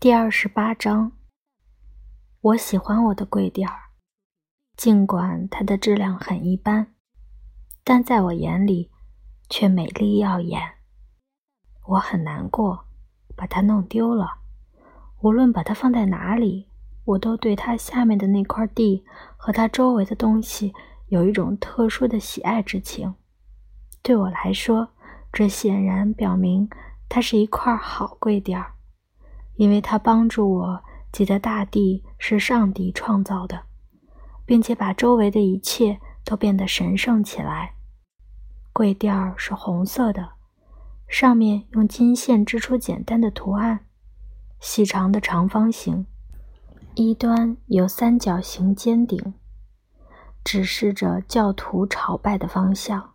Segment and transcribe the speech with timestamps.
[0.00, 1.10] 第二十八章，
[2.40, 3.74] 我喜欢我的柜垫儿，
[4.76, 6.94] 尽管它的质量很一般，
[7.82, 8.92] 但在我眼里
[9.50, 10.62] 却美丽耀眼。
[11.84, 12.84] 我很难过，
[13.34, 14.38] 把它弄丢了。
[15.20, 16.68] 无论把它放在哪里，
[17.04, 19.04] 我都对它下面的那块地
[19.36, 20.72] 和它周围的东西
[21.08, 23.16] 有一种特殊的喜爱之情。
[24.00, 24.90] 对我来说，
[25.32, 26.70] 这显然表明
[27.08, 28.76] 它是一块好柜垫儿。
[29.58, 33.64] 因为它帮助我记得大地是上帝创造的，
[34.46, 37.74] 并且把周围的一切都变得神圣起来。
[38.72, 40.30] 柜垫儿是红色的，
[41.08, 43.80] 上面用金线织出简单的图案，
[44.60, 46.06] 细长的长方形，
[46.94, 49.34] 一端有三角形尖顶，
[50.44, 53.14] 指示着教徒朝拜的方向。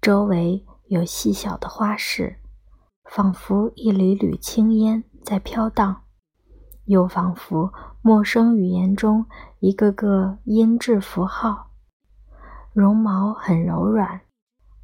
[0.00, 2.40] 周围有细小的花饰，
[3.04, 5.04] 仿佛一缕缕青烟。
[5.28, 6.04] 在飘荡，
[6.86, 9.26] 又仿佛陌生语言中
[9.58, 11.68] 一个个音质符号。
[12.72, 14.22] 绒毛很柔软。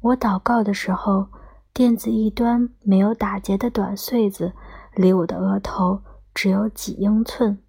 [0.01, 1.29] 我祷告的时候，
[1.73, 4.53] 垫子一端没有打结的短穗子
[4.93, 7.59] 离我的额头只有几英寸，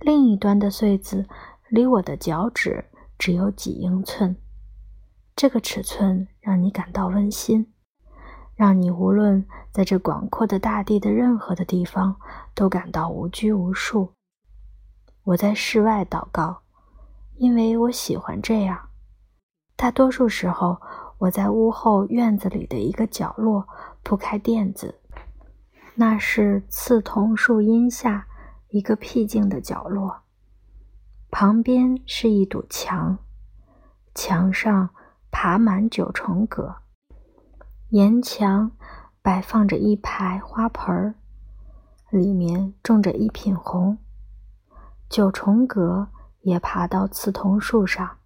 [0.00, 1.26] 另一端的穗子
[1.70, 2.84] 离我的脚趾
[3.18, 4.36] 只有几英寸。
[5.34, 7.72] 这个尺寸让你感到温馨。
[8.58, 12.16] 让你无论在这广阔的大地的任何的地方
[12.56, 14.14] 都感到无拘无束。
[15.22, 16.62] 我在室外祷告，
[17.36, 18.88] 因为我喜欢这样。
[19.76, 20.76] 大多数时候，
[21.18, 23.64] 我在屋后院子里的一个角落
[24.02, 24.98] 铺开垫子，
[25.94, 28.26] 那是刺桐树荫下
[28.70, 30.22] 一个僻静的角落。
[31.30, 33.18] 旁边是一堵墙，
[34.16, 34.90] 墙上
[35.30, 36.74] 爬满九重葛。
[37.90, 38.72] 沿墙
[39.22, 41.14] 摆放着一排花盆儿，
[42.10, 43.96] 里面种着一品红。
[45.08, 46.08] 九重葛
[46.42, 48.18] 也爬到刺桐树上，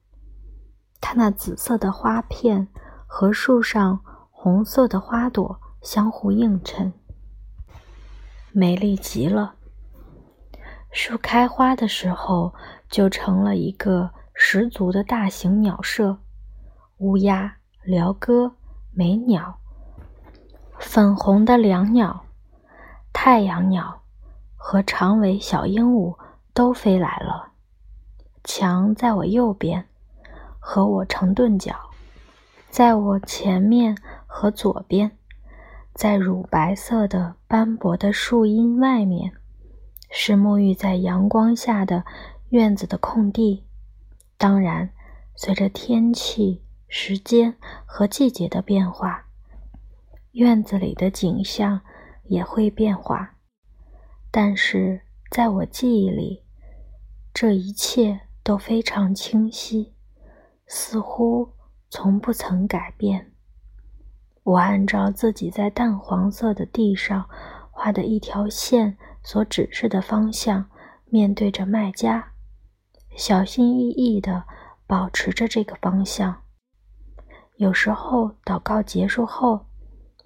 [1.00, 2.66] 它那紫色的花片
[3.06, 4.00] 和树上
[4.32, 6.92] 红色的花朵相互映衬，
[8.50, 9.54] 美丽极了。
[10.90, 12.52] 树开花的时候，
[12.90, 16.18] 就成了一个十足的大型鸟舍，
[16.98, 18.56] 乌鸦、鹩哥。
[18.94, 19.58] 美鸟、
[20.78, 22.26] 粉红的椋鸟、
[23.10, 24.02] 太阳鸟
[24.54, 26.18] 和长尾小鹦鹉
[26.52, 27.52] 都飞来了。
[28.44, 29.88] 墙在我右边，
[30.58, 31.72] 和我成钝角；
[32.68, 35.16] 在我前面和左边，
[35.94, 39.32] 在乳白色的斑驳的树荫外面，
[40.10, 42.04] 是沐浴在阳光下的
[42.50, 43.64] 院子的空地。
[44.36, 44.90] 当然，
[45.34, 46.61] 随着天气。
[46.94, 49.24] 时间和季节的变化，
[50.32, 51.80] 院子里的景象
[52.24, 53.36] 也会变化。
[54.30, 56.42] 但是在我记忆里，
[57.32, 59.94] 这一切都非常清晰，
[60.66, 61.54] 似乎
[61.88, 63.32] 从不曾改变。
[64.42, 67.26] 我按照自己在淡黄色的地上
[67.70, 70.68] 画的一条线所指示的方向，
[71.06, 72.34] 面对着卖家，
[73.16, 74.44] 小心翼翼地
[74.86, 76.41] 保持着这个方向。
[77.62, 79.66] 有时候，祷告结束后，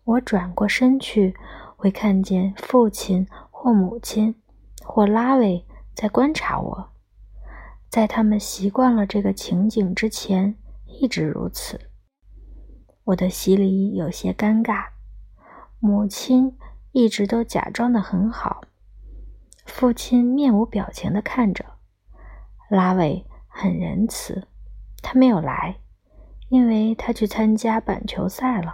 [0.04, 1.36] 我转过身去，
[1.76, 4.34] 会看见父亲或母亲
[4.82, 5.62] 或拉维
[5.94, 6.92] 在观察我。
[7.90, 11.78] 在他们习惯了这个情景之前，一直如此。
[13.04, 14.86] 我的洗礼有些尴尬。
[15.78, 16.56] 母亲
[16.92, 18.62] 一直都假装的很好，
[19.66, 21.66] 父亲面无表情的看着。
[22.70, 24.48] 拉维很仁慈，
[25.02, 25.80] 他没有来。
[26.48, 28.72] 因为他去参加板球赛了，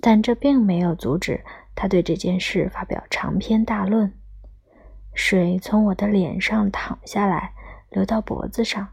[0.00, 4.12] 但这并没有阻止他对这件事发表长篇大论。
[5.14, 7.52] 水从我的脸上淌下来，
[7.90, 8.88] 流到脖子上，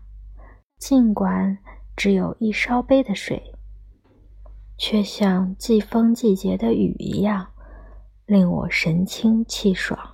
[0.78, 1.57] 尽管
[1.96, 3.41] 只有一烧杯的水，
[4.78, 7.47] 却像季风季节的雨一样，
[8.28, 10.10] 令我神清气爽。